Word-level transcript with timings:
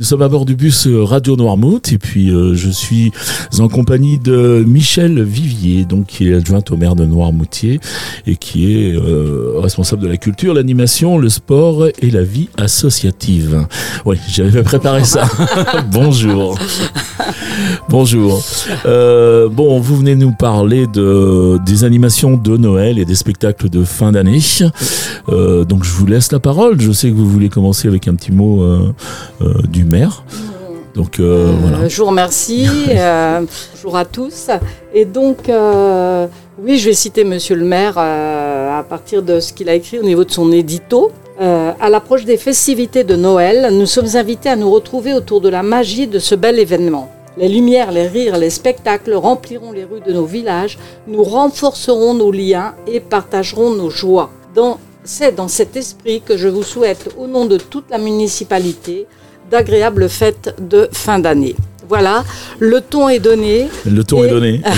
Nous 0.00 0.04
sommes 0.04 0.22
à 0.22 0.28
bord 0.28 0.44
du 0.44 0.54
bus 0.54 0.86
euh, 0.86 1.02
Radio 1.02 1.34
Noirmouth 1.34 1.90
et 1.90 1.98
puis 1.98 2.30
euh, 2.30 2.54
je 2.54 2.70
suis 2.70 3.10
en 3.58 3.66
compagnie 3.66 4.16
de 4.16 4.62
Michel 4.64 5.20
Vivier, 5.24 5.86
donc 5.86 6.06
qui 6.06 6.28
est 6.30 6.34
adjointe 6.34 6.70
au 6.70 6.76
maire 6.76 6.94
de 6.94 7.04
Noirmoutier 7.04 7.80
et 8.24 8.36
qui 8.36 8.72
est 8.72 8.94
euh, 8.94 9.54
responsable 9.56 10.02
de 10.02 10.06
la 10.06 10.16
culture, 10.16 10.54
l'animation, 10.54 11.18
le 11.18 11.28
sport 11.28 11.88
et 12.00 12.10
la 12.12 12.22
vie 12.22 12.48
associative. 12.56 13.66
Oui, 14.04 14.18
j'avais 14.28 14.62
préparé 14.62 15.02
ça. 15.02 15.28
Bonjour. 15.90 16.56
Bonjour. 17.88 18.40
Euh, 18.86 19.48
bon, 19.48 19.80
vous 19.80 19.96
venez 19.96 20.14
nous 20.14 20.32
parler 20.32 20.86
de 20.86 21.58
des 21.66 21.82
animations 21.82 22.36
de 22.36 22.56
Noël 22.56 23.00
et 23.00 23.04
des 23.04 23.14
spectacles 23.16 23.68
de 23.68 23.82
fin 23.82 24.12
d'année. 24.12 24.38
Euh, 25.28 25.64
donc 25.64 25.84
je 25.84 25.92
vous 25.92 26.06
laisse 26.06 26.32
la 26.32 26.40
parole. 26.40 26.80
Je 26.80 26.92
sais 26.92 27.10
que 27.10 27.14
vous 27.14 27.28
voulez 27.28 27.48
commencer 27.48 27.88
avec 27.88 28.08
un 28.08 28.14
petit 28.14 28.32
mot 28.32 28.62
euh, 28.62 28.92
euh, 29.42 29.62
du 29.68 29.84
maire. 29.88 30.24
Donc 30.94 31.20
euh, 31.20 31.52
voilà. 31.60 31.88
Je 31.88 31.96
vous 32.00 32.08
remercie. 32.08 32.66
euh, 32.90 33.42
bonjour 33.74 33.96
à 33.96 34.04
tous. 34.04 34.50
Et 34.94 35.04
donc, 35.04 35.48
euh, 35.48 36.26
oui, 36.60 36.78
je 36.78 36.88
vais 36.88 36.94
citer 36.94 37.24
Monsieur 37.24 37.56
le 37.56 37.64
maire 37.64 37.94
euh, 37.98 38.78
à 38.78 38.82
partir 38.82 39.22
de 39.22 39.40
ce 39.40 39.52
qu'il 39.52 39.68
a 39.68 39.74
écrit 39.74 39.98
au 39.98 40.02
niveau 40.02 40.24
de 40.24 40.30
son 40.30 40.50
édito. 40.50 41.12
Euh, 41.40 41.70
à 41.80 41.88
l'approche 41.88 42.24
des 42.24 42.36
festivités 42.36 43.04
de 43.04 43.14
Noël, 43.14 43.68
nous 43.72 43.86
sommes 43.86 44.16
invités 44.16 44.48
à 44.48 44.56
nous 44.56 44.70
retrouver 44.70 45.14
autour 45.14 45.40
de 45.40 45.48
la 45.48 45.62
magie 45.62 46.08
de 46.08 46.18
ce 46.18 46.34
bel 46.34 46.58
événement. 46.58 47.12
Les 47.36 47.48
lumières, 47.48 47.92
les 47.92 48.08
rires, 48.08 48.36
les 48.36 48.50
spectacles 48.50 49.14
rempliront 49.14 49.70
les 49.70 49.84
rues 49.84 50.00
de 50.04 50.12
nos 50.12 50.24
villages, 50.24 50.76
nous 51.06 51.22
renforcerons 51.22 52.14
nos 52.14 52.32
liens 52.32 52.74
et 52.88 52.98
partagerons 52.98 53.70
nos 53.70 53.90
joies. 53.90 54.30
C'est 55.04 55.36
dans 55.36 55.46
cet 55.46 55.76
esprit 55.76 56.20
que 56.20 56.36
je 56.36 56.48
vous 56.48 56.64
souhaite, 56.64 57.14
au 57.16 57.28
nom 57.28 57.46
de 57.46 57.56
toute 57.56 57.88
la 57.90 57.98
municipalité, 57.98 59.06
d'agréables 59.50 60.08
fêtes 60.08 60.54
de 60.60 60.88
fin 60.92 61.18
d'année. 61.18 61.54
Voilà, 61.88 62.22
le 62.58 62.82
ton 62.82 63.08
est 63.08 63.18
donné. 63.18 63.66
Le 63.90 64.04
ton 64.04 64.22
Et- 64.22 64.26
est 64.26 64.30
donné. 64.30 64.60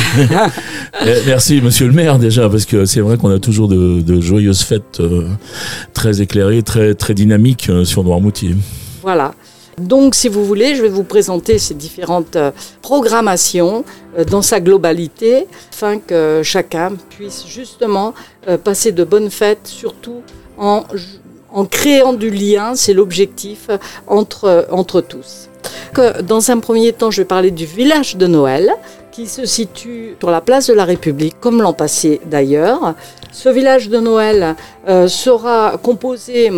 Eh, 1.07 1.15
Merci, 1.27 1.61
monsieur 1.63 1.87
le 1.87 1.93
maire, 1.93 2.19
déjà, 2.19 2.49
parce 2.49 2.65
que 2.67 2.85
c'est 2.85 3.01
vrai 3.01 3.17
qu'on 3.17 3.31
a 3.31 3.39
toujours 3.39 3.69
de, 3.69 4.01
de 4.01 4.21
joyeuses 4.21 4.63
fêtes 4.63 4.99
euh, 5.01 5.29
très 5.95 6.21
éclairées, 6.21 6.63
très, 6.63 6.95
très 6.95 7.15
dynamiques 7.15 7.69
euh, 7.71 7.85
sur 7.85 8.03
Noirmoutier. 8.05 8.55
Voilà. 9.01 9.33
Donc, 9.79 10.15
si 10.15 10.29
vous 10.29 10.45
voulez, 10.45 10.75
je 10.75 10.83
vais 10.83 10.89
vous 10.89 11.05
présenter 11.05 11.59
ces 11.59 11.75
différentes 11.75 12.37
euh, 12.37 12.51
programmations 12.83 13.85
dans 14.31 14.43
sa 14.43 14.61
globalité, 14.61 15.47
afin 15.73 15.99
que 15.99 16.43
chacun 16.45 16.93
puisse 17.11 17.45
justement 17.49 18.13
passer 18.65 18.91
de 18.93 19.05
bonnes 19.05 19.31
fêtes, 19.31 19.67
surtout 19.67 20.23
en, 20.59 20.85
en 21.53 21.65
créant 21.65 22.13
du 22.13 22.31
lien, 22.31 22.73
c'est 22.75 22.93
l'objectif, 22.95 23.67
euh, 23.71 23.79
entre, 24.07 24.67
entre 24.71 25.01
tous. 25.01 25.49
Que, 25.93 26.23
dans 26.23 26.51
un 26.51 26.59
premier 26.59 26.93
temps, 26.93 27.11
je 27.11 27.23
vais 27.23 27.27
parler 27.27 27.51
du 27.51 27.67
village 27.67 28.17
de 28.17 28.27
Noël, 28.27 28.71
qui 29.11 29.27
se 29.27 29.45
situe 29.45 30.15
sur 30.21 30.31
la 30.31 30.41
place 30.41 30.69
de 30.69 30.73
la 30.75 30.85
République, 30.85 31.35
comme 31.41 31.61
l'an 31.61 31.73
passé 31.73 32.21
d'ailleurs. 32.27 32.95
Ce 33.33 33.49
village 33.49 33.89
de 33.89 33.99
Noël 33.99 34.55
euh, 34.89 35.09
sera 35.09 35.75
composé 35.83 36.51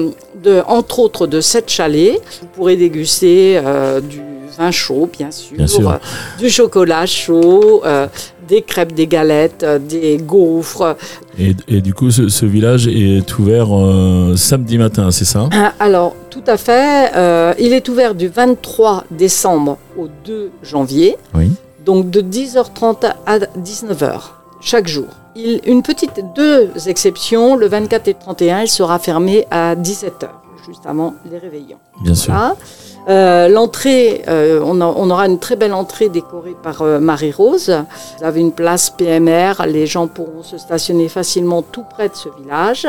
de, 0.42 0.62
entre 0.66 0.98
autres, 1.00 1.26
de 1.26 1.40
sept 1.40 1.70
chalets. 1.70 2.20
Vous 2.42 2.46
pourrez 2.48 2.76
déguster 2.76 3.58
euh, 3.64 4.00
du 4.00 4.20
vin 4.58 4.70
chaud, 4.70 5.08
bien 5.18 5.30
sûr, 5.30 5.56
Bien 5.56 5.66
sûr. 5.66 5.90
euh, 5.90 5.94
du 6.38 6.50
chocolat 6.50 7.06
chaud, 7.06 7.82
euh, 7.86 8.06
des 8.52 8.60
crêpes, 8.60 8.92
des 8.92 9.06
galettes, 9.06 9.62
euh, 9.62 9.78
des 9.78 10.18
gaufres. 10.18 10.94
Et, 11.38 11.56
et 11.68 11.80
du 11.80 11.94
coup, 11.94 12.10
ce, 12.10 12.28
ce 12.28 12.44
village 12.44 12.86
est 12.86 13.38
ouvert 13.38 13.68
euh, 13.74 14.36
samedi 14.36 14.76
matin, 14.76 15.10
c'est 15.10 15.24
ça? 15.24 15.48
Ah, 15.52 15.72
Alors, 15.80 16.14
tout 16.28 16.44
à 16.46 16.58
fait. 16.58 17.10
euh, 17.16 17.54
il 17.58 17.72
est 17.72 17.88
ouvert 17.88 18.14
du 18.14 18.28
23 18.28 19.04
décembre 19.10 19.78
au 19.98 20.08
2 20.26 20.50
janvier, 20.62 21.16
Oui. 21.34 21.50
donc 21.86 22.10
de 22.10 22.20
10h30 22.20 23.12
à 23.24 23.38
19h 23.38 24.20
chaque 24.60 24.86
jour. 24.86 25.06
Il, 25.34 25.60
une 25.64 25.82
petite 25.82 26.20
deux 26.36 26.68
exceptions, 26.86 27.56
le 27.56 27.66
24 27.68 28.06
et 28.08 28.12
le 28.12 28.18
31, 28.18 28.60
il 28.60 28.68
sera 28.68 28.98
fermé 28.98 29.46
à 29.50 29.74
17h, 29.74 30.28
juste 30.66 30.86
avant 30.86 31.14
les 31.30 31.38
réveillons. 31.38 31.78
Bien 32.02 32.14
sûr. 32.14 32.32
Voilà. 32.32 32.56
Euh, 33.08 33.48
L'entrée, 33.48 34.22
euh, 34.28 34.60
on, 34.64 34.80
aura 34.80 35.26
une 35.26 35.38
très 35.38 35.56
belle 35.56 35.72
entrée 35.74 36.08
décorée 36.08 36.54
par 36.62 36.82
euh, 36.82 37.00
Marie-Rose. 37.00 37.72
Vous 38.18 38.24
avez 38.24 38.40
une 38.40 38.52
place 38.52 38.90
PMR, 38.90 39.66
les 39.66 39.86
gens 39.86 40.06
pourront 40.06 40.42
se 40.42 40.58
stationner 40.58 41.08
facilement 41.08 41.62
tout 41.62 41.84
près 41.88 42.08
de 42.08 42.14
ce 42.14 42.28
village. 42.40 42.86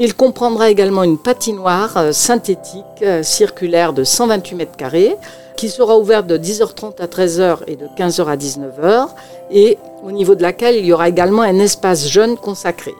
Il 0.00 0.14
comprendra 0.14 0.70
également 0.70 1.04
une 1.04 1.18
patinoire 1.18 2.12
synthétique 2.12 3.04
circulaire 3.22 3.92
de 3.92 4.02
128 4.02 4.56
mètres 4.56 4.76
carrés 4.76 5.14
qui 5.56 5.68
sera 5.68 5.96
ouverte 5.96 6.26
de 6.26 6.36
10h30 6.36 7.00
à 7.00 7.06
13h 7.06 7.58
et 7.68 7.76
de 7.76 7.86
15h 7.96 8.26
à 8.26 8.36
19h 8.36 9.08
et 9.52 9.78
au 10.04 10.10
niveau 10.10 10.34
de 10.34 10.42
laquelle 10.42 10.74
il 10.74 10.84
y 10.84 10.92
aura 10.92 11.08
également 11.08 11.42
un 11.42 11.58
espace 11.60 12.08
jeune 12.08 12.36
consacré. 12.36 12.92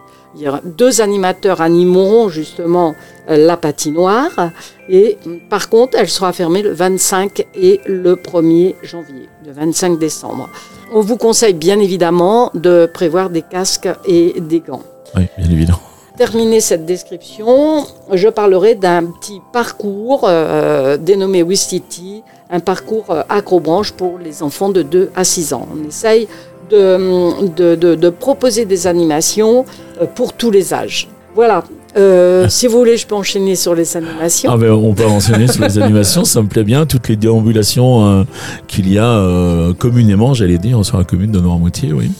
Deux 0.64 1.00
animateurs 1.00 1.60
animeront 1.60 2.28
justement 2.28 2.94
euh, 3.28 3.36
la 3.36 3.56
patinoire 3.56 4.50
et 4.88 5.16
mm, 5.24 5.48
par 5.48 5.68
contre, 5.68 5.96
elle 5.98 6.08
sera 6.08 6.32
fermée 6.32 6.62
le 6.62 6.72
25 6.72 7.46
et 7.54 7.80
le 7.86 8.14
1er 8.14 8.74
janvier, 8.82 9.28
le 9.46 9.52
25 9.52 9.98
décembre. 9.98 10.48
On 10.92 11.00
vous 11.00 11.16
conseille 11.16 11.54
bien 11.54 11.78
évidemment 11.80 12.50
de 12.54 12.88
prévoir 12.92 13.30
des 13.30 13.42
casques 13.42 13.88
et 14.06 14.40
des 14.40 14.60
gants. 14.60 14.82
Oui, 15.16 15.26
bien 15.36 15.50
évidemment. 15.50 15.80
Terminer 16.18 16.60
cette 16.60 16.84
description, 16.84 17.86
je 18.12 18.28
parlerai 18.28 18.74
d'un 18.74 19.04
petit 19.04 19.40
parcours 19.52 20.22
euh, 20.24 20.96
dénommé 20.96 21.44
Wistiti, 21.44 22.24
un 22.50 22.58
parcours 22.58 23.10
euh, 23.10 23.22
acrobranche 23.28 23.92
pour 23.92 24.18
les 24.18 24.42
enfants 24.42 24.68
de 24.68 24.82
2 24.82 25.12
à 25.14 25.22
6 25.22 25.52
ans. 25.52 25.68
On 25.72 25.86
essaye 25.86 26.26
de, 26.70 27.46
de, 27.56 27.74
de- 27.74 27.94
de 27.94 28.10
proposer 28.10 28.64
des 28.64 28.86
animations 28.86 29.64
euh, 30.00 30.06
pour 30.14 30.32
tous 30.32 30.50
les 30.50 30.72
âges. 30.74 31.08
Voilà. 31.34 31.64
Euh, 31.96 32.46
si 32.50 32.66
vous 32.66 32.78
voulez, 32.78 32.96
je 32.96 33.06
peux 33.06 33.14
enchaîner 33.14 33.54
sur 33.56 33.74
les 33.74 33.96
animations. 33.96 34.50
Ah 34.52 34.56
ben, 34.56 34.72
on 34.72 34.94
peut 34.94 35.06
enseigner 35.06 35.48
sur 35.48 35.62
les 35.64 35.78
animations, 35.78 36.24
ça 36.24 36.42
me 36.42 36.48
plaît 36.48 36.64
bien. 36.64 36.86
Toutes 36.86 37.08
les 37.08 37.16
déambulations 37.16 38.06
euh, 38.06 38.24
qu'il 38.66 38.92
y 38.92 38.98
a 38.98 39.04
euh, 39.08 39.72
communément, 39.74 40.34
j'allais 40.34 40.58
dire, 40.58 40.84
sur 40.84 40.98
la 40.98 41.04
commune 41.04 41.32
de 41.32 41.40
Noirmoutier, 41.40 41.92
oui. 41.92 42.10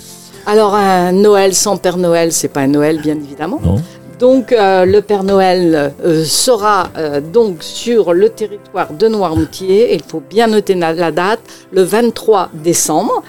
Alors, 0.47 0.75
un 0.75 1.13
Noël 1.13 1.55
sans 1.55 1.77
Père 1.77 1.99
Noël, 1.99 2.33
c'est 2.33 2.49
pas 2.49 2.61
un 2.61 2.69
Noël, 2.69 3.01
bien 3.03 3.17
évidemment. 3.17 3.61
Non 3.63 3.77
Donc, 4.19 4.47
le 4.51 5.01
Père 5.01 5.23
Noël 5.23 5.93
sera 6.25 6.89
donc 7.35 7.59
sur 7.61 8.15
le 8.15 8.31
territoire 8.31 8.95
de 8.95 9.09
Noirmoutier. 9.09 9.93
Et 9.93 9.97
il 9.97 10.03
faut 10.03 10.23
bien 10.27 10.47
noter 10.47 10.75
la 10.75 11.13
date, 11.13 11.41
le 11.71 11.83
23 11.83 12.49
décembre. 12.55 13.23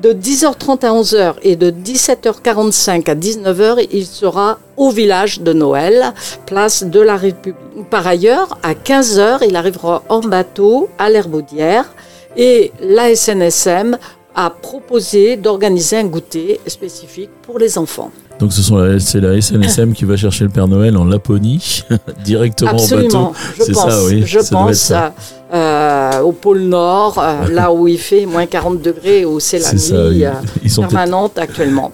De 0.00 0.14
10h30 0.14 0.86
à 0.86 0.92
11h 0.94 1.34
et 1.42 1.56
de 1.56 1.70
17h45 1.70 3.10
à 3.10 3.14
19h, 3.14 3.86
il 3.92 4.06
sera 4.06 4.58
au 4.78 4.88
village 4.88 5.42
de 5.42 5.52
Noël, 5.52 6.14
place 6.46 6.84
de 6.84 7.00
la 7.00 7.16
République. 7.16 7.60
Par 7.90 8.06
ailleurs, 8.06 8.58
à 8.62 8.72
15h, 8.72 9.40
il 9.46 9.56
arrivera 9.56 10.02
en 10.08 10.20
bateau 10.20 10.88
à 10.98 11.10
l'Herbaudière 11.10 11.92
et 12.34 12.72
la 12.80 13.14
SNSM 13.14 13.98
a 14.34 14.48
proposé 14.48 15.36
d'organiser 15.36 15.98
un 15.98 16.04
goûter 16.04 16.60
spécifique 16.66 17.30
pour 17.42 17.58
les 17.58 17.76
enfants. 17.76 18.10
Donc 18.40 18.52
ce 18.52 18.62
sont 18.62 18.98
c'est 18.98 19.20
la 19.20 19.38
SNSM 19.40 19.92
qui 19.92 20.04
va 20.06 20.16
chercher 20.16 20.44
le 20.44 20.50
Père 20.50 20.66
Noël 20.66 20.96
en 20.96 21.04
Laponie, 21.04 21.84
directement 22.24 22.70
Absolument, 22.70 23.18
en 23.18 23.24
bateau. 23.32 23.36
je 23.58 23.62
C'est 23.64 23.72
pense, 23.72 23.90
ça, 23.90 24.04
oui, 24.06 24.22
je 24.24 24.40
ça 24.40 24.50
pense 24.56 24.76
ça. 24.78 25.14
euh, 25.52 26.20
au 26.20 26.32
pôle 26.32 26.60
Nord, 26.60 27.18
euh, 27.18 27.48
là 27.52 27.70
où 27.72 27.86
il 27.86 27.98
fait 27.98 28.24
moins 28.24 28.46
40 28.46 28.80
degrés, 28.80 29.24
où 29.26 29.40
c'est 29.40 29.58
la 29.58 29.72
nuit 29.72 29.78
ça, 29.78 30.06
oui. 30.08 30.24
euh, 30.24 30.30
Ils 30.62 30.70
sont 30.70 30.82
peut-être- 30.82 30.92
permanente 30.94 31.38
actuellement. 31.38 31.92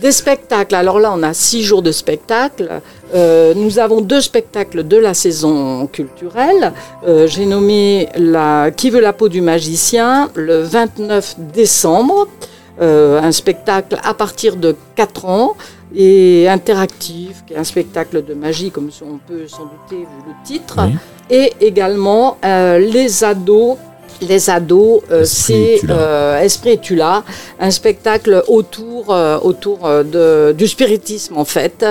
Des 0.00 0.12
spectacles. 0.12 0.74
Alors 0.74 0.98
là, 0.98 1.12
on 1.14 1.22
a 1.22 1.34
six 1.34 1.62
jours 1.62 1.82
de 1.82 1.92
spectacles. 1.92 2.80
Euh, 3.14 3.52
nous 3.54 3.78
avons 3.78 4.00
deux 4.00 4.22
spectacles 4.22 4.88
de 4.88 4.96
la 4.96 5.12
saison 5.12 5.86
culturelle. 5.86 6.72
Euh, 7.06 7.26
J'ai 7.26 7.44
nommé 7.44 8.08
la 8.16 8.70
Qui 8.74 8.88
veut 8.88 9.00
la 9.02 9.12
peau 9.12 9.28
du 9.28 9.42
magicien 9.42 10.30
le 10.34 10.62
29 10.62 11.36
décembre. 11.52 12.26
Euh, 12.80 13.20
un 13.20 13.32
spectacle 13.32 13.98
à 14.02 14.14
partir 14.14 14.56
de 14.56 14.74
4 14.96 15.26
ans 15.26 15.56
et 15.94 16.48
interactif, 16.48 17.44
qui 17.46 17.52
est 17.52 17.58
un 17.58 17.64
spectacle 17.64 18.24
de 18.24 18.32
magie, 18.32 18.70
comme 18.70 18.88
on 19.02 19.18
peut 19.18 19.46
s'en 19.46 19.64
douter 19.64 20.00
vu 20.00 20.06
le 20.26 20.32
titre. 20.44 20.78
Oui. 20.86 20.96
Et 21.28 21.52
également 21.60 22.38
euh, 22.44 22.78
les 22.78 23.24
ados. 23.24 23.76
Les 24.20 24.50
ados, 24.50 25.02
euh, 25.10 25.24
c'est 25.24 25.80
Esprit 26.42 26.70
et 26.70 26.78
Tula, 26.78 27.24
un 27.58 27.70
spectacle 27.70 28.44
autour, 28.46 29.08
autour 29.42 29.80
de, 30.04 30.54
du 30.56 30.68
spiritisme 30.68 31.36
en 31.36 31.44
fait, 31.44 31.84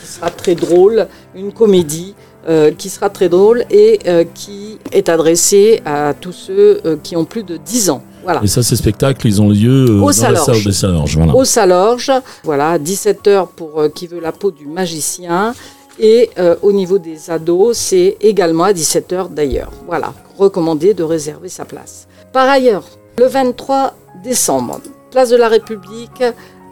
qui 0.00 0.06
sera 0.06 0.30
très 0.30 0.54
drôle, 0.56 1.06
une 1.36 1.52
comédie 1.52 2.14
euh, 2.48 2.70
qui 2.70 2.90
sera 2.90 3.10
très 3.10 3.28
drôle 3.28 3.64
et 3.70 3.98
euh, 4.06 4.22
qui 4.32 4.78
est 4.92 5.08
adressée 5.08 5.82
à 5.84 6.14
tous 6.14 6.30
ceux 6.30 6.80
euh, 6.84 6.96
qui 7.02 7.16
ont 7.16 7.24
plus 7.24 7.42
de 7.42 7.56
10 7.56 7.90
ans. 7.90 8.02
Voilà. 8.26 8.40
Et 8.42 8.48
ça, 8.48 8.60
ces 8.60 8.74
spectacles, 8.74 9.24
ils 9.28 9.40
ont 9.40 9.50
lieu 9.50 9.84
euh, 9.88 10.00
dans 10.00 10.06
la 10.08 10.12
Salorge. 10.12 10.46
salle 10.46 10.64
des 10.64 10.72
Salorges. 10.72 11.16
Voilà. 11.16 11.36
Au 11.36 11.44
Salorge, 11.44 12.10
voilà, 12.42 12.76
17h 12.76 13.46
pour 13.54 13.80
euh, 13.80 13.88
qui 13.88 14.08
veut 14.08 14.18
la 14.18 14.32
peau 14.32 14.50
du 14.50 14.66
magicien 14.66 15.54
Et 16.00 16.30
euh, 16.36 16.56
au 16.62 16.72
niveau 16.72 16.98
des 16.98 17.30
ados, 17.30 17.76
c'est 17.78 18.16
également 18.20 18.64
à 18.64 18.72
17h 18.72 19.32
d'ailleurs. 19.32 19.70
Voilà, 19.86 20.12
recommandé 20.36 20.92
de 20.92 21.04
réserver 21.04 21.48
sa 21.48 21.64
place. 21.64 22.08
Par 22.32 22.48
ailleurs, 22.48 22.82
le 23.16 23.26
23 23.26 23.94
décembre, 24.24 24.80
place 25.12 25.30
de 25.30 25.36
la 25.36 25.46
République, 25.46 26.24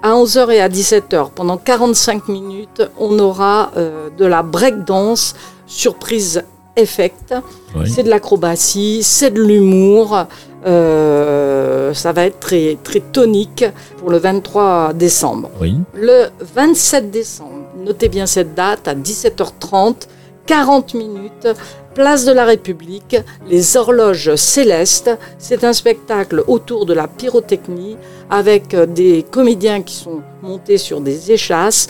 à 0.03 0.11
11h 0.11 0.51
et 0.51 0.61
à 0.61 0.69
17h, 0.69 1.31
pendant 1.37 1.57
45 1.57 2.27
minutes, 2.27 2.83
on 2.99 3.17
aura 3.21 3.71
de 4.19 4.25
la 4.27 4.43
breakdance 4.43 5.35
surprise 5.67 6.43
effect. 6.77 7.35
Oui. 7.77 7.91
C'est 7.91 8.03
de 8.03 8.11
l'acrobatie, 8.11 9.03
c'est 9.03 9.31
de 9.31 9.43
l'humour. 9.43 10.27
Euh, 10.67 11.93
ça 11.93 12.13
va 12.13 12.27
être 12.27 12.41
très, 12.41 12.79
très 12.83 13.01
tonique 13.01 13.65
pour 13.99 14.11
le 14.11 14.19
23 14.19 14.93
décembre. 14.95 15.51
Oui. 15.61 15.77
Le 15.95 16.27
27 16.55 17.11
décembre, 17.11 17.67
notez 17.85 18.09
bien 18.09 18.27
cette 18.27 18.55
date, 18.55 18.89
à 18.89 18.95
17h30, 18.95 20.07
40 20.47 20.95
minutes, 20.95 21.49
place 21.95 22.25
de 22.25 22.33
la 22.33 22.45
République, 22.45 23.17
les 23.49 23.77
horloges 23.77 24.35
célestes. 24.35 25.11
C'est 25.39 25.65
un 25.65 25.73
spectacle 25.73 26.43
autour 26.47 26.87
de 26.87 26.95
la 26.95 27.09
pyrotechnie 27.09 27.97
avec 28.31 28.75
des 28.75 29.25
comédiens 29.31 29.83
qui 29.83 29.95
sont 29.95 30.23
montés 30.43 30.79
sur 30.79 31.01
des 31.01 31.33
échasses. 31.33 31.89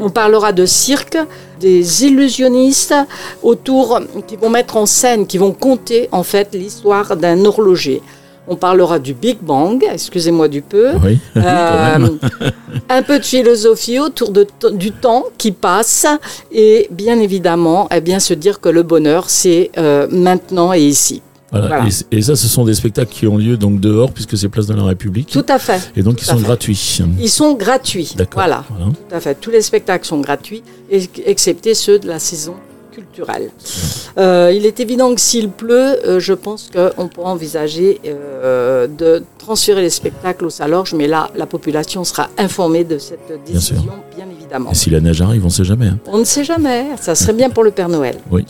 On 0.00 0.10
parlera 0.10 0.52
de 0.52 0.66
cirque, 0.66 1.18
des 1.60 2.04
illusionnistes 2.04 2.94
autour 3.42 4.00
qui 4.26 4.36
vont 4.36 4.50
mettre 4.50 4.76
en 4.76 4.86
scène, 4.86 5.26
qui 5.26 5.38
vont 5.38 5.52
conter 5.52 6.08
en 6.12 6.22
fait 6.22 6.54
l'histoire 6.54 7.16
d'un 7.16 7.44
horloger. 7.44 8.02
On 8.50 8.56
parlera 8.56 8.98
du 8.98 9.12
Big 9.12 9.38
Bang, 9.42 9.84
excusez-moi 9.92 10.48
du 10.48 10.62
peu. 10.62 10.92
Oui. 11.04 11.18
Euh, 11.36 12.08
un 12.88 13.02
peu 13.02 13.18
de 13.18 13.24
philosophie 13.24 13.98
autour 13.98 14.30
de 14.30 14.46
du 14.72 14.90
temps 14.90 15.24
qui 15.36 15.52
passe 15.52 16.06
et 16.50 16.88
bien 16.90 17.20
évidemment 17.20 17.88
eh 17.94 18.00
bien, 18.00 18.18
se 18.18 18.32
dire 18.32 18.60
que 18.60 18.70
le 18.70 18.82
bonheur 18.82 19.28
c'est 19.28 19.70
euh, 19.76 20.06
maintenant 20.10 20.72
et 20.72 20.80
ici. 20.80 21.22
Voilà. 21.50 21.66
voilà. 21.68 21.84
Et, 22.12 22.22
ça, 22.22 22.36
ce 22.36 22.46
sont 22.46 22.64
des 22.64 22.74
spectacles 22.74 23.10
qui 23.12 23.26
ont 23.26 23.36
lieu 23.38 23.56
donc 23.56 23.80
dehors, 23.80 24.12
puisque 24.12 24.36
c'est 24.36 24.48
Place 24.48 24.66
de 24.66 24.74
la 24.74 24.82
République. 24.84 25.30
Tout 25.30 25.46
à 25.48 25.58
fait. 25.58 25.90
et 25.96 26.02
donc, 26.02 26.20
ils 26.20 26.24
tout 26.24 26.30
sont 26.32 26.38
fait. 26.38 26.44
gratuits. 26.44 27.00
Ils 27.20 27.28
sont 27.30 27.54
gratuits. 27.54 28.12
D'accord. 28.16 28.42
Voilà, 28.44 28.64
tout 29.08 29.14
à 29.14 29.20
fait. 29.20 29.34
Tous 29.40 29.50
les 29.50 29.62
spectacles 29.62 30.06
sont 30.06 30.20
gratuits, 30.20 30.62
ex- 30.90 31.08
excepté 31.24 31.74
ceux 31.74 31.98
de 31.98 32.06
la 32.06 32.18
saison 32.18 32.54
culturelle. 32.92 33.50
Euh, 34.18 34.52
il 34.54 34.66
est 34.66 34.80
évident 34.80 35.14
que 35.14 35.20
s'il 35.20 35.50
pleut, 35.50 35.96
euh, 36.06 36.18
je 36.20 36.32
pense 36.34 36.68
qu'on 36.72 37.06
pourra 37.08 37.30
envisager 37.30 38.00
euh, 38.04 38.88
de 38.88 39.22
transférer 39.38 39.82
les 39.82 39.90
spectacles 39.90 40.44
au 40.46 40.50
Salorge, 40.50 40.94
mais 40.94 41.06
là, 41.06 41.30
la 41.36 41.46
population 41.46 42.02
sera 42.04 42.28
informée 42.38 42.82
de 42.84 42.98
cette 42.98 43.30
décision, 43.46 43.84
bien, 44.16 44.26
évidemment. 44.36 44.72
Et 44.72 44.74
si 44.74 44.90
la 44.90 45.00
neige 45.00 45.22
arrive, 45.22 45.46
on 45.46 45.50
sait 45.50 45.64
jamais. 45.64 45.86
hein. 45.86 45.98
On 46.06 46.18
ne 46.18 46.24
sait 46.24 46.42
jamais, 46.44 46.86
ça 47.00 47.14
serait 47.14 47.32
bien 47.34 47.50
pour 47.50 47.62
le 47.62 47.70
Père 47.70 47.88
Noël. 47.88 48.16
Oui. 48.32 48.44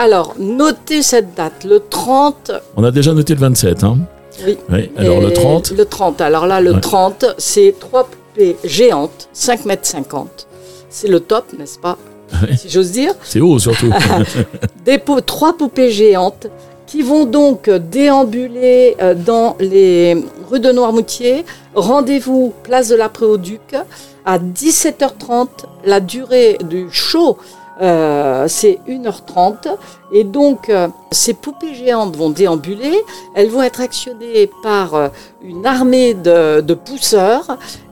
Alors, 0.00 0.34
notez 0.38 1.02
cette 1.02 1.34
date, 1.34 1.62
le 1.64 1.78
30. 1.78 2.52
On 2.74 2.84
a 2.84 2.90
déjà 2.90 3.12
noté 3.12 3.34
le 3.34 3.40
27. 3.40 3.84
Hein. 3.84 3.98
Oui. 4.46 4.56
Oui. 4.70 4.90
Alors, 4.96 5.20
le 5.20 5.28
Et 5.28 5.34
30. 5.34 5.72
Le 5.72 5.84
30. 5.84 6.22
Alors 6.22 6.46
là, 6.46 6.62
le 6.62 6.72
Ouais. 6.72 6.80
30, 6.80 7.26
c'est 7.36 7.74
trois 7.78 8.04
poupées 8.04 8.56
géantes, 8.64 9.28
5 9.34 9.66
mètres 9.66 9.86
50. 9.86 10.46
C'est 10.88 11.06
le 11.08 11.20
top, 11.20 11.52
n'est-ce 11.58 11.78
pas? 11.78 11.98
Ouais. 12.32 12.56
Si 12.56 12.70
j'ose 12.70 12.92
dire. 12.92 13.12
C'est 13.22 13.40
haut, 13.42 13.58
surtout. 13.58 13.92
Des 14.86 14.98
trois 15.26 15.52
poupées 15.52 15.90
géantes 15.90 16.46
qui 16.86 17.02
vont 17.02 17.26
donc 17.26 17.68
déambuler 17.68 18.96
euh, 19.02 19.14
dans 19.14 19.54
les 19.60 20.16
rues 20.50 20.60
de 20.60 20.72
Noirmoutier. 20.72 21.44
Rendez-vous 21.74 22.54
place 22.62 22.88
de 22.88 22.96
la 22.96 23.10
Préau-Duc 23.10 23.76
à 24.24 24.38
17h30. 24.38 25.48
La 25.84 26.00
durée 26.00 26.56
du 26.64 26.88
show, 26.90 27.36
euh, 27.80 28.46
c'est 28.48 28.78
1h30. 28.88 29.68
Et 30.12 30.24
donc, 30.24 30.68
euh, 30.68 30.88
ces 31.10 31.34
poupées 31.34 31.74
géantes 31.74 32.16
vont 32.16 32.30
déambuler. 32.30 32.98
Elles 33.34 33.48
vont 33.48 33.62
être 33.62 33.80
actionnées 33.80 34.50
par 34.62 34.94
euh, 34.94 35.08
une 35.42 35.64
armée 35.66 36.14
de, 36.14 36.60
de 36.60 36.74
pousseurs 36.74 37.46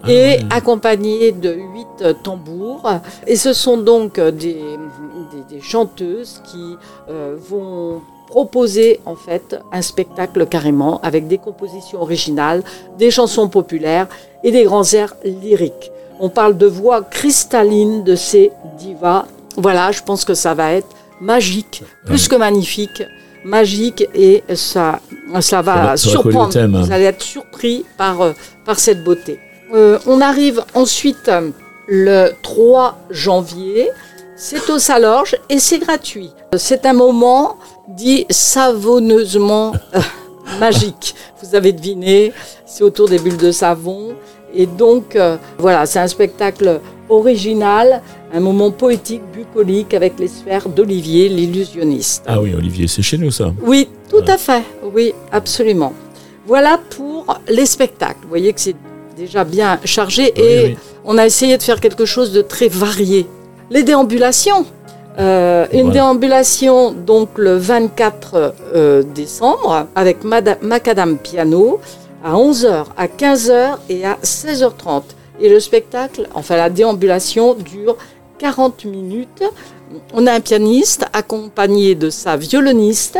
Ah 0.04 0.10
et 0.10 0.38
accompagnées 0.50 1.32
de 1.32 1.52
huit 1.52 1.86
euh, 2.02 2.12
tambours. 2.22 2.88
Et 3.26 3.36
ce 3.36 3.52
sont 3.52 3.76
donc 3.78 4.18
des, 4.20 4.54
des- 4.54 5.56
des 5.56 5.60
chanteuses 5.62 6.42
qui 6.50 6.76
vont 7.48 8.00
proposer 8.28 9.00
en 9.06 9.14
fait 9.14 9.56
un 9.72 9.80
spectacle 9.82 10.46
carrément 10.46 11.00
avec 11.02 11.28
des 11.28 11.38
compositions 11.38 12.02
originales, 12.02 12.62
des 12.98 13.10
chansons 13.10 13.48
populaires 13.48 14.08
et 14.44 14.50
des 14.50 14.64
grands 14.64 14.84
airs 14.92 15.14
lyriques. 15.24 15.90
On 16.20 16.28
parle 16.28 16.58
de 16.58 16.66
voix 16.66 17.00
cristallines 17.02 18.04
de 18.04 18.16
ces 18.16 18.50
divas. 18.78 19.24
Voilà, 19.58 19.90
je 19.92 20.00
pense 20.02 20.24
que 20.24 20.34
ça 20.34 20.54
va 20.54 20.72
être 20.72 20.88
magique, 21.20 21.82
plus 22.06 22.28
que 22.28 22.36
magnifique, 22.36 23.02
magique 23.44 24.08
et 24.14 24.42
ça, 24.54 25.00
ça 25.40 25.62
va, 25.62 25.74
ça 25.74 25.82
va 25.82 25.96
surprendre. 25.96 26.52
thème. 26.52 26.76
Vous 26.80 26.92
allez 26.92 27.04
être 27.04 27.22
surpris 27.22 27.84
par, 27.96 28.20
euh, 28.22 28.32
par 28.64 28.78
cette 28.78 29.02
beauté. 29.04 29.38
Euh, 29.74 29.98
on 30.06 30.20
arrive 30.20 30.62
ensuite 30.74 31.28
euh, 31.28 31.50
le 31.88 32.30
3 32.42 32.98
janvier. 33.10 33.90
C'est 34.36 34.70
au 34.70 34.78
Salorge 34.78 35.36
et 35.48 35.58
c'est 35.58 35.80
gratuit. 35.80 36.30
C'est 36.56 36.86
un 36.86 36.92
moment 36.92 37.56
dit 37.88 38.24
savonneusement 38.30 39.72
euh, 39.94 40.00
magique. 40.60 41.14
Vous 41.42 41.56
avez 41.56 41.72
deviné, 41.72 42.32
c'est 42.64 42.84
autour 42.84 43.08
des 43.08 43.18
bulles 43.18 43.36
de 43.36 43.50
savon. 43.50 44.14
Et 44.54 44.66
donc, 44.66 45.16
euh, 45.16 45.36
voilà, 45.58 45.84
c'est 45.86 45.98
un 45.98 46.06
spectacle 46.06 46.80
original, 47.08 48.02
un 48.32 48.40
moment 48.40 48.70
poétique, 48.70 49.22
bucolique 49.32 49.94
avec 49.94 50.18
les 50.18 50.28
sphères 50.28 50.68
d'Olivier, 50.68 51.28
l'illusionniste. 51.28 52.24
Ah 52.26 52.40
oui, 52.40 52.54
Olivier, 52.54 52.86
c'est 52.88 53.02
chez 53.02 53.18
nous, 53.18 53.30
ça. 53.30 53.52
Oui, 53.62 53.88
tout 54.10 54.24
à 54.26 54.36
fait. 54.38 54.62
Oui, 54.94 55.14
absolument. 55.32 55.92
Voilà 56.46 56.78
pour 56.96 57.26
les 57.48 57.66
spectacles. 57.66 58.18
Vous 58.22 58.28
voyez 58.28 58.52
que 58.52 58.60
c'est 58.60 58.76
déjà 59.16 59.44
bien 59.44 59.78
chargé 59.84 60.32
Oui, 60.36 60.42
et 60.42 60.64
oui. 60.68 60.76
on 61.04 61.18
a 61.18 61.26
essayé 61.26 61.56
de 61.58 61.62
faire 61.62 61.80
quelque 61.80 62.04
chose 62.04 62.32
de 62.32 62.42
très 62.42 62.68
varié. 62.68 63.26
Les 63.70 63.82
déambulations. 63.82 64.64
Euh, 65.18 65.66
une 65.72 65.80
Voilà. 65.90 65.94
déambulation 65.94 66.92
donc 66.92 67.30
le 67.38 67.56
24 67.56 68.54
euh, 68.74 69.02
décembre 69.02 69.88
avec 69.96 70.22
Mada- 70.22 70.58
Macadam 70.62 71.18
Piano 71.18 71.80
à 72.24 72.34
11h, 72.34 72.84
à 72.96 73.06
15h 73.08 73.78
et 73.88 74.04
à 74.06 74.16
16h30. 74.22 75.02
Et 75.40 75.48
le 75.48 75.60
spectacle, 75.60 76.28
enfin 76.34 76.56
la 76.56 76.70
déambulation 76.70 77.54
dure 77.54 77.96
40 78.38 78.84
minutes. 78.84 79.42
On 80.12 80.26
a 80.26 80.32
un 80.32 80.40
pianiste 80.40 81.06
accompagné 81.12 81.94
de 81.94 82.10
sa 82.10 82.36
violoniste 82.36 83.18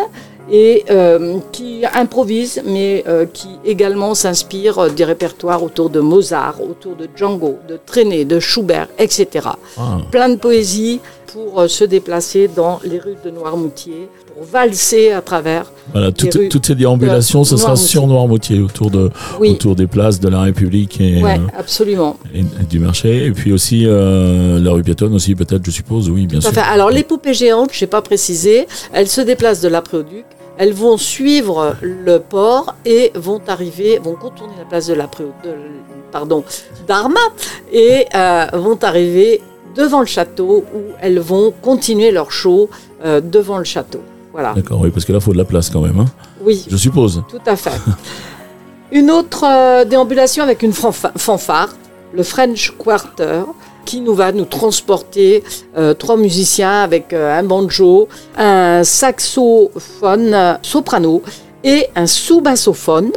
et 0.50 0.85
euh, 0.91 1.38
qui 1.53 1.82
improvise, 1.93 2.62
mais 2.64 3.04
euh, 3.07 3.26
qui 3.26 3.49
également 3.64 4.14
s'inspire 4.14 4.90
des 4.90 5.04
répertoires 5.04 5.62
autour 5.62 5.90
de 5.90 6.00
Mozart, 6.00 6.62
autour 6.62 6.97
de 6.97 7.09
Django, 7.14 7.57
de 7.69 7.78
Trenet, 7.85 8.25
de 8.25 8.40
Schubert, 8.40 8.88
etc. 8.99 9.49
Ah, 9.76 9.99
Plein 10.11 10.31
de 10.31 10.37
poésie 10.37 11.00
pour 11.32 11.61
euh, 11.61 11.68
se 11.68 11.85
déplacer 11.85 12.49
dans 12.49 12.80
les 12.85 12.99
rues 12.99 13.16
de 13.25 13.30
Noirmoutier, 13.30 14.08
pour 14.35 14.44
valser 14.44 15.12
à 15.12 15.20
travers. 15.20 15.70
voilà, 15.92 16.12
toutes, 16.12 16.35
rues 16.35 16.49
toutes 16.49 16.66
ces 16.66 16.75
déambulations, 16.75 17.44
ce 17.44 17.56
sera 17.56 17.76
sur 17.76 18.06
Noirmoutier, 18.06 18.61
autour, 18.61 18.90
de, 18.90 19.11
Oui, 19.40 19.50
autour 19.50 19.75
des 19.76 19.87
places 19.87 20.20
de 20.20 20.28
la 20.28 20.40
République 20.42 21.00
et, 21.00 21.23
ouais, 21.23 21.35
euh, 21.38 21.58
absolument. 21.58 22.16
et- 22.35 22.40
et 22.40 22.64
du 22.68 22.78
marché. 22.78 23.26
Et 23.26 23.32
puis 23.32 23.52
aussi 23.52 23.85
euh, 23.87 24.58
la 24.58 24.70
rue 24.73 24.82
piétonne 24.82 25.14
aussi, 25.14 25.35
peut-être, 25.35 25.64
je 25.64 25.70
suppose. 25.70 26.08
Oui, 26.11 26.26
bien 26.26 26.40
Tout 26.40 26.52
sûr. 26.52 26.62
Alors, 26.70 26.90
les 26.90 27.02
poupées 27.04 27.35
géantes, 27.35 27.70
je 27.73 27.85
n'ai 27.85 27.88
pas 27.88 28.02
précisé, 28.02 28.66
elles 28.92 29.08
se 29.08 29.20
déplacent 29.20 29.61
de 29.61 29.68
l'après-au-duc, 29.68 30.25
elles 30.56 30.73
vont 30.73 30.97
suivre 30.97 31.76
le 31.82 32.18
port 32.18 32.75
et 32.85 33.12
vont 33.14 33.40
arriver, 33.49 33.99
vont 34.02 34.14
contourner 34.14 34.54
la 34.58 34.64
place 34.64 34.87
de 34.88 34.94
l'après 34.94 35.25
de, 35.44 35.50
pardon, 36.11 36.42
d'Arma 36.88 37.20
et 37.73 38.06
euh, 38.14 38.47
vont 38.54 38.78
arriver 38.82 39.40
devant 39.75 40.01
le 40.01 40.07
château 40.07 40.65
où 40.75 40.79
elles 41.01 41.19
vont 41.21 41.53
continuer 41.63 42.11
leur 42.11 42.31
show 42.33 42.69
euh, 43.05 43.21
devant 43.21 43.59
le 43.59 43.65
château. 43.65 44.01
Voilà. 44.33 44.53
D'accord, 44.55 44.81
oui, 44.81 44.91
parce 44.91 45.05
que 45.05 45.13
là, 45.13 45.19
il 45.19 45.25
faut 45.25 45.33
de 45.33 45.39
la 45.39 45.45
place 45.45 45.71
quand 45.71 45.81
même, 45.81 45.99
hein, 46.01 46.07
Oui, 46.43 46.65
je 46.69 46.77
suppose. 46.77 47.23
tout 47.29 47.41
à 47.47 47.57
fait. 47.57 47.71
Une 48.93 49.11
autre 49.11 49.45
euh, 49.47 49.85
déambulation 49.85 50.43
avec 50.45 50.63
une 50.63 50.71
fanfa- 50.73 51.13
fanfare, 51.17 51.75
le 52.15 52.23
French 52.23 52.73
Quarter, 52.79 53.43
qui 53.85 54.01
nous 54.01 54.15
va 54.15 54.33
nous 54.33 54.45
transporter 54.47 55.43
euh, 55.77 55.93
trois 55.95 56.17
musiciens 56.17 56.83
avec 56.83 57.13
un 57.13 57.43
banjo, 57.43 58.09
un 58.37 58.83
saxophone 58.85 60.59
soprano 60.63 61.23
et 61.65 61.87
un 61.97 62.07
sous-bassophone. 62.07 63.11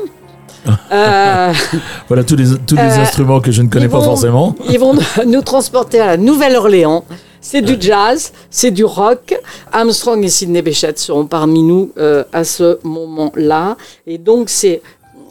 Euh, 0.91 1.53
Voilà 2.07 2.23
tous 2.23 2.35
les, 2.35 2.45
tous 2.67 2.75
les 2.75 2.81
Euh, 2.81 3.01
instruments 3.01 3.39
que 3.39 3.51
je 3.51 3.61
ne 3.61 3.67
connais 3.69 3.87
pas 3.89 3.99
vont- 3.99 4.05
forcément. 4.05 4.55
ils 4.69 4.79
vont 4.79 4.93
nous 5.25 5.41
transporter 5.41 5.99
à 5.99 6.05
la 6.07 6.17
Nouvelle-Orléans. 6.17 7.03
C'est 7.43 7.61
du 7.61 7.75
jazz, 7.79 8.31
c'est 8.51 8.69
du 8.71 8.85
rock. 8.85 9.33
Armstrong 9.71 10.23
et 10.23 10.29
Sidney 10.29 10.61
Bechet 10.61 10.93
seront 10.97 11.25
parmi 11.25 11.63
nous 11.63 11.91
euh, 11.97 12.23
à 12.33 12.43
ce 12.43 12.77
moment-là. 12.83 13.77
Et 14.05 14.17
donc, 14.19 14.49
c'est 14.49 14.81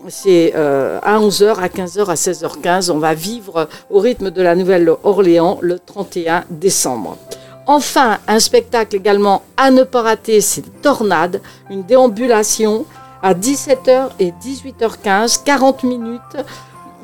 c'est 0.08 0.54
euh, 0.56 0.98
à 1.02 1.18
11h, 1.20 1.56
à 1.60 1.68
15h, 1.68 2.06
à 2.10 2.14
16h15. 2.14 2.90
On 2.90 2.98
va 2.98 3.14
vivre 3.14 3.68
au 3.90 4.00
rythme 4.00 4.30
de 4.30 4.42
la 4.42 4.56
Nouvelle-Orléans 4.56 5.58
le 5.60 5.78
31 5.78 6.44
décembre. 6.50 7.16
Enfin, 7.66 8.16
un 8.26 8.40
spectacle 8.40 8.96
également 8.96 9.42
à 9.56 9.70
ne 9.70 9.84
pas 9.84 10.02
rater, 10.02 10.40
c'est 10.40 10.64
Tornade, 10.82 11.40
une 11.70 11.84
déambulation 11.84 12.86
à 13.22 13.34
17h 13.34 14.08
et 14.18 14.32
18h15, 14.42 15.42
40 15.44 15.84
minutes, 15.84 16.20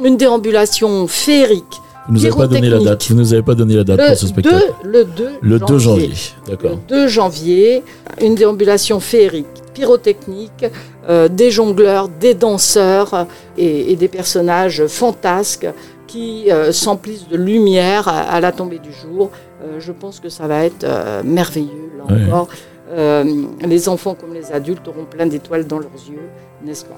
une 0.02 0.16
déambulation 0.16 1.06
féerique. 1.06 1.80
Vous 2.08 2.14
nous 2.14 2.24
avez 2.24 2.34
pas 2.36 2.46
donné 2.46 2.68
la 2.68 2.78
date. 2.78 3.08
Vous 3.08 3.14
nous 3.16 3.32
avez 3.32 3.42
pas 3.42 3.54
donné 3.54 3.74
la 3.74 3.84
date 3.84 3.98
le 3.98 4.06
pour 4.08 4.16
ce 4.16 4.26
spectacle. 4.28 4.72
2, 4.84 4.88
le 4.90 5.04
2 5.04 5.28
le 5.40 5.58
2 5.58 5.78
janvier. 5.78 6.10
D'accord. 6.46 6.70
Le 6.70 6.76
2 6.88 7.08
janvier, 7.08 7.82
une 8.20 8.34
déambulation 8.36 9.00
féerique, 9.00 9.46
pyrotechnique, 9.74 10.66
euh, 11.08 11.28
des 11.28 11.50
jongleurs, 11.50 12.08
des 12.08 12.34
danseurs 12.34 13.26
et, 13.58 13.92
et 13.92 13.96
des 13.96 14.08
personnages 14.08 14.86
fantasques 14.86 15.66
qui 16.06 16.50
euh, 16.52 16.70
s'emplissent 16.70 17.26
de 17.28 17.36
lumière 17.36 18.06
à, 18.06 18.20
à, 18.20 18.40
la 18.40 18.52
tombée 18.52 18.78
du 18.78 18.92
jour. 18.92 19.30
Euh, 19.64 19.80
je 19.80 19.90
pense 19.90 20.20
que 20.20 20.28
ça 20.28 20.46
va 20.46 20.64
être 20.64 20.84
euh, 20.84 21.22
merveilleux, 21.24 21.90
là 21.98 22.14
Ouais. 22.14 22.24
encore. 22.26 22.48
Euh, 22.90 23.24
les 23.66 23.88
enfants 23.88 24.14
comme 24.14 24.32
les 24.34 24.52
adultes 24.52 24.86
auront 24.88 25.04
plein 25.04 25.26
d'étoiles 25.26 25.66
dans 25.66 25.78
leurs 25.78 25.90
yeux, 26.08 26.28
n'est-ce 26.64 26.84
pas? 26.84 26.96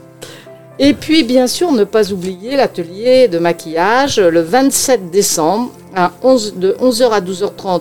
Et 0.79 0.95
puis, 0.95 1.25
bien 1.25 1.47
sûr, 1.47 1.73
ne 1.73 1.85
pas 1.85 2.13
oublier 2.13 2.57
l'atelier 2.57 3.27
de 3.27 3.39
maquillage 3.39 4.21
le 4.21 4.41
27 4.41 5.11
décembre 5.11 5.71
à 5.95 6.13
11, 6.23 6.55
de 6.57 6.73
11h 6.81 7.11
à 7.11 7.21
12h30 7.21 7.81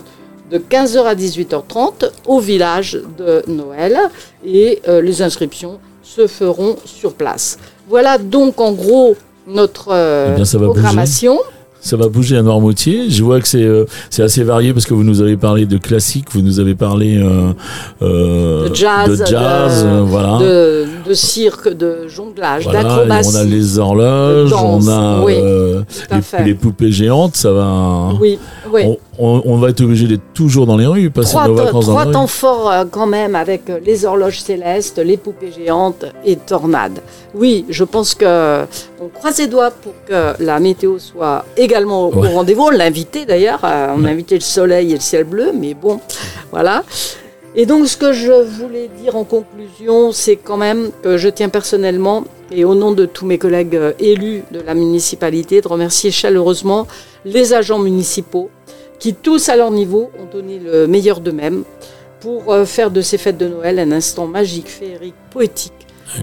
de 0.49 0.57
15h 0.57 1.03
à 1.03 1.15
18h30 1.15 2.09
au 2.25 2.39
village 2.39 2.99
de 3.17 3.43
Noël 3.47 3.97
et 4.45 4.81
euh, 4.87 5.01
les 5.01 5.21
inscriptions 5.21 5.79
se 6.01 6.25
feront 6.27 6.77
sur 6.85 7.13
place. 7.13 7.57
Voilà 7.89 8.17
donc 8.17 8.61
en 8.61 8.71
gros 8.71 9.15
notre 9.45 9.89
euh, 9.91 10.35
Eh 10.37 10.41
bien, 10.41 10.59
programmation. 10.59 11.39
Ça 11.79 11.95
va 11.95 12.07
bouger 12.09 12.35
à 12.37 12.41
Noirmoutier. 12.41 13.09
Je 13.09 13.23
vois 13.23 13.39
que 13.39 13.47
c'est 13.47 13.63
euh, 13.63 13.85
c'est 14.09 14.23
assez 14.23 14.43
varié 14.43 14.73
parce 14.73 14.85
que 14.85 14.93
vous 14.93 15.03
nous 15.03 15.21
avez 15.21 15.37
parlé 15.37 15.65
de 15.65 15.77
classique, 15.77 16.25
vous 16.31 16.41
nous 16.41 16.59
avez 16.59 16.75
parlé 16.75 17.17
euh, 17.17 17.53
euh, 18.01 18.67
De 18.69 18.75
jazz, 18.75 19.19
de 19.19 19.25
jazz, 19.25 19.85
de- 19.85 19.99
voilà. 20.01 20.37
De, 20.39 20.85
de 21.07 21.13
cirque, 21.13 21.69
de 21.69 22.07
jonglage, 22.07 22.63
Voilà, 22.65 22.83
d'acrobatie. 22.83 23.29
on 23.33 23.35
a 23.39 23.43
les 23.43 23.79
horloges, 23.79 24.49
danse, 24.49 24.85
on 24.85 24.91
a 24.91 25.23
oui, 25.23 25.33
euh, 25.37 25.81
les, 26.45 26.53
poupées 26.53 26.91
géantes, 26.91 27.35
ça 27.35 27.51
va. 27.51 28.09
Oui, 28.19 28.37
oui. 28.71 28.81
On, 28.85 28.97
on- 29.19 29.41
on 29.45 29.57
va 29.57 29.69
être 29.69 29.81
obligé 29.81 30.05
d'être 30.07 30.33
toujours 30.33 30.67
dans 30.67 30.77
les 30.77 30.85
rues, 30.85 31.09
passer 31.09 31.31
Trois, 31.31 31.47
nos 31.47 31.55
vacances 31.55 31.87
dans 31.87 31.93
trois 31.93 32.05
les 32.05 32.11
temps 32.11 32.21
rues. 32.23 32.27
forts 32.27 32.69
euh, 32.71 32.85
quand 32.89 33.07
même 33.07 33.33
avec 33.35 33.69
euh, 33.69 33.79
les 33.83 34.05
horloges 34.05 34.41
célestes, 34.41 34.99
les 34.99 35.17
poupées 35.17 35.51
géantes 35.51 36.05
et 36.25 36.35
tornades. 36.35 36.99
Oui, 37.33 37.65
je 37.69 37.83
pense 37.83 38.13
que 38.13 38.63
on 39.01 39.07
croise 39.07 39.37
les 39.39 39.47
doigts 39.47 39.71
pour 39.71 39.93
que 40.07 40.41
la 40.43 40.59
météo 40.59 40.99
soit 40.99 41.45
également 41.55 42.07
au 42.07 42.21
rendez-vous. 42.21 42.63
On 42.63 42.69
l'a 42.69 42.85
invité 42.85 43.25
d'ailleurs, 43.25 43.59
on 43.63 44.03
a 44.05 44.09
invité 44.09 44.35
le 44.35 44.41
soleil 44.41 44.91
et 44.91 44.95
le 44.95 44.99
ciel 45.01 45.23
bleu, 45.23 45.51
mais 45.57 45.73
bon, 45.73 45.99
voilà. 46.51 46.83
Et 47.59 47.65
donc 47.65 47.87
ce 47.87 47.97
que 47.97 48.13
je 48.13 48.31
voulais 48.31 48.87
dire 49.01 49.15
en 49.15 49.23
conclusion, 49.23 50.11
c'est 50.11 50.35
quand 50.35 50.57
même 50.57 50.91
que 51.01 51.17
je 51.17 51.27
tiens 51.27 51.49
personnellement 51.49 52.23
et 52.51 52.63
au 52.63 52.75
nom 52.75 52.91
de 52.91 53.07
tous 53.07 53.25
mes 53.25 53.39
collègues 53.39 53.75
euh, 53.75 53.93
élus 53.97 54.43
de 54.51 54.59
la 54.59 54.75
municipalité 54.75 55.59
de 55.59 55.67
remercier 55.67 56.11
chaleureusement 56.11 56.85
les 57.25 57.53
agents 57.53 57.79
municipaux 57.79 58.51
qui 58.99 59.15
tous 59.15 59.49
à 59.49 59.55
leur 59.55 59.71
niveau 59.71 60.11
ont 60.19 60.31
donné 60.31 60.59
le 60.59 60.85
meilleur 60.85 61.19
d'eux-mêmes 61.19 61.63
pour 62.19 62.53
euh, 62.53 62.63
faire 62.65 62.91
de 62.91 63.01
ces 63.01 63.17
fêtes 63.17 63.39
de 63.39 63.47
Noël 63.47 63.79
un 63.79 63.91
instant 63.91 64.27
magique, 64.27 64.69
féerique, 64.69 65.15
poétique, 65.31 65.73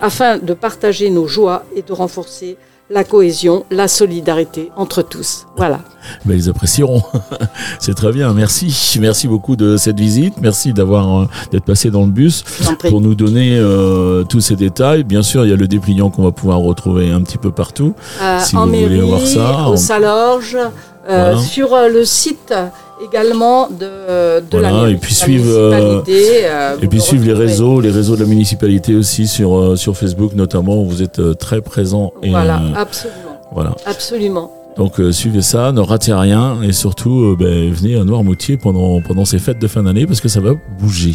afin 0.01 0.39
de 0.39 0.55
partager 0.55 1.11
nos 1.11 1.27
joies 1.27 1.65
et 1.75 1.83
de 1.83 1.93
renforcer 1.93 2.57
la 2.91 3.03
cohésion, 3.03 3.65
la 3.71 3.89
solidarité 3.89 4.71
entre 4.77 5.03
tous. 5.03 5.47
Voilà. 5.57 5.81
Ben, 6.27 6.35
ils 6.37 6.51
apprécieront. 6.51 7.03
c'est 7.81 7.95
très 7.95 8.13
bien. 8.13 8.33
Merci. 8.35 8.99
Merci 9.01 9.27
beaucoup 9.27 9.57
de 9.57 9.77
cette 9.79 9.99
visite. 9.99 10.35
Merci 10.43 10.73
d'avoir 10.75 11.23
euh, 11.23 11.27
d'être 11.51 11.65
passé 11.65 11.91
dans 11.91 12.03
le 12.03 12.11
bus 12.11 12.45
pour 12.91 13.01
nous 13.01 13.15
donner 13.15 13.57
euh, 13.59 14.25
tous 14.25 14.41
ces 14.41 14.55
détails. 14.57 15.03
Bien 15.03 15.23
sûr, 15.23 15.47
il 15.47 15.51
y 15.51 15.53
a 15.53 15.57
le 15.57 15.67
dépliant 15.67 16.11
qu'on 16.11 16.25
va 16.25 16.33
pouvoir 16.33 16.59
retrouver 16.59 17.11
un 17.11 17.23
petit 17.23 17.39
peu 17.39 17.51
partout. 17.51 17.95
Euh, 18.21 18.39
si 18.41 18.55
en 18.57 18.67
vous 18.67 18.73
voulez 18.75 19.01
voir 19.01 19.21
ça, 19.27 19.69
au 19.69 19.73
on- 19.73 19.77
Salorge, 19.77 20.59
Voilà. 21.07 21.39
sur 21.39 21.75
euh, 21.75 21.89
le 21.89 22.05
site 22.05 22.55
également 23.05 23.69
de, 23.69 24.41
de 24.41 24.59
la 24.59 24.71
Voilà, 24.71 24.73
mairie, 24.73 24.93
et 24.93 24.97
puis 24.97 25.11
la 25.13 25.17
suivre, 25.27 25.51
euh, 25.51 25.71
municipalité, 25.71 26.47
euh, 26.47 26.77
Et 26.81 26.87
puis 26.87 27.01
suivre 27.01 27.27
les 27.27 27.33
réseaux, 27.35 27.81
les 27.81 27.91
réseaux 27.91 28.15
de 28.17 28.21
la 28.21 28.27
municipalité 28.27 28.95
aussi 28.95 29.27
sur 29.27 29.57
euh, 29.59 29.77
sur 29.77 29.97
Facebook 29.97 30.33
notamment. 30.35 30.81
où 30.83 30.87
Vous 30.87 31.03
êtes 31.03 31.19
euh, 31.19 31.35
très 31.35 31.61
présent. 31.61 32.13
Et, 32.23 32.31
Voilà, 32.31 32.57
euh, 32.63 32.73
absolument, 32.77 33.41
voilà. 33.53 33.75
absolument. 33.87 34.53
Donc 34.77 34.99
euh, 34.99 35.13
suivez 35.13 35.41
ça, 35.43 35.71
ne 35.71 35.81
ratez 35.81 36.13
rien 36.13 36.61
et 36.63 36.73
surtout 36.73 37.21
euh, 37.23 37.37
ben, 37.39 37.71
venez 37.73 37.95
à 37.97 38.03
Noirmoutier 38.03 38.57
pendant 38.57 39.01
pendant 39.03 39.25
ces 39.25 39.39
fêtes 39.39 39.61
de 39.61 39.69
fin 39.69 39.85
d'année 39.85 40.05
parce 40.05 40.21
que 40.21 40.29
ça 40.29 40.41
va 40.41 40.51
bouger. 40.81 41.15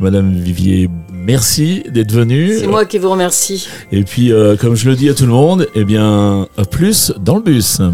Madame 0.00 0.32
Vivier, 0.34 0.88
merci 1.12 1.84
d'être 1.88 2.10
venue. 2.10 2.58
C'est 2.58 2.66
moi 2.66 2.84
qui 2.84 2.98
vous 2.98 3.10
remercie. 3.10 3.68
Et 3.92 4.02
puis 4.02 4.32
euh, 4.32 4.56
comme 4.56 4.74
je 4.74 4.88
le 4.88 4.96
dis 4.96 5.08
à 5.08 5.14
tout 5.14 5.26
le 5.26 5.32
monde, 5.32 5.68
eh 5.76 5.84
bien 5.84 6.48
à 6.58 6.64
plus 6.64 7.12
dans 7.20 7.36
le 7.36 7.42
bus. 7.42 7.80